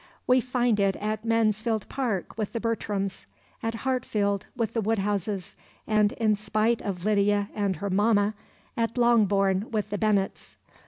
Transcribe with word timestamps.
We 0.25 0.41
find 0.41 0.79
it 0.79 0.95
at 0.95 1.25
Mansfield 1.25 1.87
Park 1.87 2.35
with 2.35 2.53
the 2.53 2.59
Bertrams, 2.59 3.27
at 3.61 3.75
Hartfield 3.85 4.47
with 4.55 4.73
the 4.73 4.81
Woodhouses, 4.81 5.53
and, 5.85 6.13
in 6.13 6.35
spite 6.35 6.81
of 6.81 7.05
Lydia 7.05 7.49
and 7.53 7.75
her 7.75 7.91
"mamma," 7.91 8.33
at 8.75 8.97
Longbourn 8.97 9.69
with 9.69 9.91
the 9.91 9.99
Bennets. 9.99 10.57